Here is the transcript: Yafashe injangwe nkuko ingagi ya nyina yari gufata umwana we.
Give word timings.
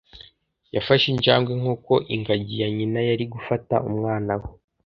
Yafashe 0.75 1.05
injangwe 1.13 1.51
nkuko 1.59 1.93
ingagi 2.15 2.55
ya 2.61 2.69
nyina 2.77 2.99
yari 3.09 3.25
gufata 3.33 3.75
umwana 3.89 4.31
we. 4.39 4.47